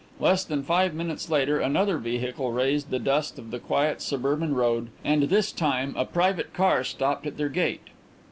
Less 0.19 0.43
than 0.43 0.63
five 0.63 0.95
minutes 0.95 1.29
later 1.29 1.59
another 1.59 1.99
vehicle 1.99 2.51
raised 2.51 2.89
the 2.89 2.97
dust 2.97 3.37
of 3.37 3.51
the 3.51 3.59
quiet 3.59 4.01
suburban 4.01 4.55
road, 4.55 4.89
and 5.05 5.21
this 5.29 5.51
time 5.51 5.93
a 5.95 6.05
private 6.05 6.55
car 6.55 6.83
stopped 6.83 7.27
at 7.27 7.37
their 7.37 7.49
gate. 7.49 7.85